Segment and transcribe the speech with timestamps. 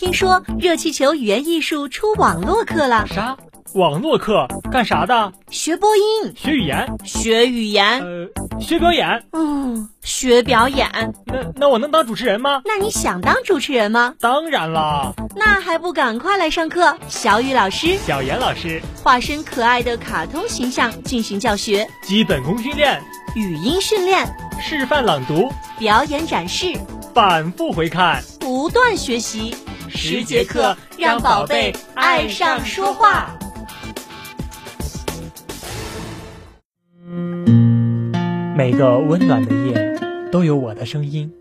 [0.00, 3.06] 听说热气球语言艺术出网络课了。
[3.06, 3.36] 啥？
[3.74, 5.30] 网络课干啥的？
[5.50, 8.26] 学播音，学语言，学语言，呃，
[8.58, 9.22] 学表演。
[9.32, 10.88] 嗯，学表演。
[11.26, 12.62] 那那我能当主持人吗？
[12.64, 14.14] 那你想当主持人吗？
[14.18, 15.12] 当然啦。
[15.36, 16.96] 那还不赶快来上课？
[17.06, 22.98] 小雨老师、小严老师化身可爱的卡通形象进行教学，基本功训练、
[23.36, 24.26] 语音训练、
[24.62, 26.72] 示范朗读、表演展示、
[27.12, 29.54] 反复回看、不断学习，
[29.92, 33.36] 十节课让宝贝爱上说话。
[38.56, 39.98] 每个温暖的夜
[40.30, 41.32] 都有我的声音，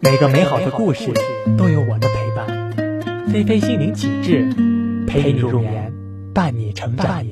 [0.00, 1.12] 每个美好的故事
[1.56, 3.26] 都有我的陪伴。
[3.32, 4.48] 菲菲心灵启智，
[5.06, 5.92] 陪你入眠，
[6.34, 7.24] 伴你成长，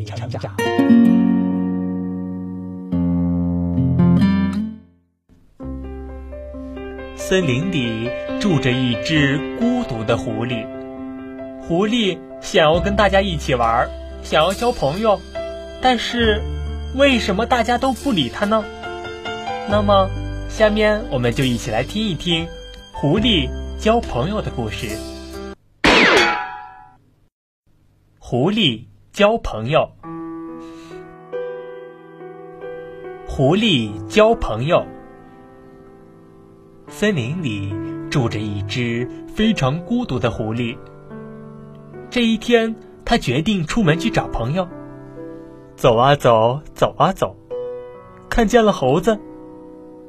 [7.28, 8.10] 森林里
[8.40, 10.66] 住着一只孤独的狐狸，
[11.60, 13.86] 狐狸想要跟大家一起玩，
[14.22, 15.20] 想要交朋友，
[15.82, 16.40] 但是。
[16.96, 18.64] 为什么大家都不理它呢？
[19.68, 20.08] 那么，
[20.48, 22.48] 下面我们就一起来听一听
[22.94, 23.46] 狐狸
[23.78, 24.86] 交朋友的故事。
[28.18, 29.90] 狐狸交朋友。
[33.26, 34.82] 狐狸交朋友。
[36.88, 37.74] 森林里
[38.10, 40.76] 住着一只非常孤独的狐狸。
[42.10, 44.66] 这一天，他决定出门去找朋友。
[45.76, 47.36] 走啊走，走啊走，
[48.28, 49.20] 看见了猴子，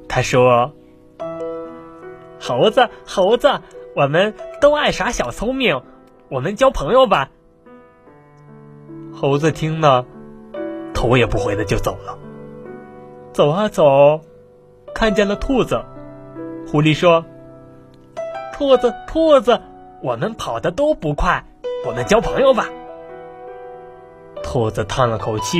[0.07, 0.73] 他说
[2.41, 3.61] ：“猴子，猴子，
[3.95, 5.83] 我们都爱耍小聪明，
[6.29, 7.29] 我们交朋友吧。”
[9.13, 10.05] 猴子听了，
[10.93, 12.17] 头也不回的就走了。
[13.33, 14.21] 走啊走，
[14.95, 15.83] 看见了兔子，
[16.71, 17.25] 狐狸说
[18.53, 19.59] ：“兔子，兔子，
[20.03, 21.43] 我们跑的都不快，
[21.83, 22.67] 我们交朋友吧。”
[24.43, 25.57] 兔子叹了口气，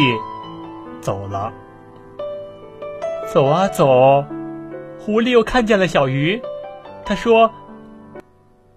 [1.02, 1.52] 走了。
[3.34, 4.24] 走啊走，
[5.00, 6.40] 狐狸又看见了小鱼，
[7.06, 7.50] 他说：“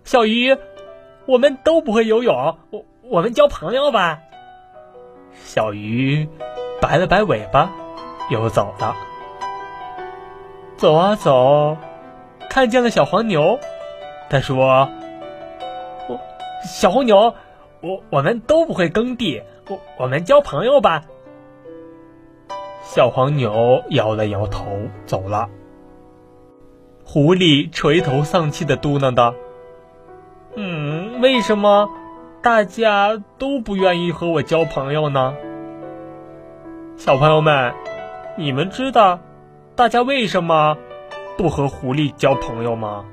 [0.03, 0.57] 小鱼，
[1.27, 4.21] 我们都不会游泳，我我们交朋友吧。”
[5.45, 6.27] 小鱼
[6.81, 7.71] 摆了摆尾巴，
[8.31, 8.97] 又走了。
[10.79, 11.77] 走啊走，
[12.53, 13.59] 看见了小黄牛，
[14.29, 14.91] 他说
[16.07, 16.21] ：“我
[16.63, 17.35] 小黄牛，
[17.81, 21.03] 我我们都不会耕地。”我我们交朋友吧。
[22.83, 24.67] 小黄牛摇了摇头，
[25.07, 25.49] 走了。
[27.07, 29.35] 狐狸垂头丧气的嘟囔道
[30.55, 31.89] ：“嗯，为什么
[32.43, 35.35] 大家都不愿意和我交朋友呢？”
[37.01, 37.73] 小朋友们，
[38.37, 39.21] 你们知道
[39.75, 40.77] 大家为什么
[41.37, 43.05] 不和狐狸交朋友吗？